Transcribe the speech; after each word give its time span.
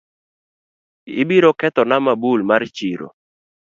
Ibiro 1.21 1.51
kethona 1.59 1.95
mabul 2.05 2.39
mar 2.49 2.63
chiro 2.75 3.07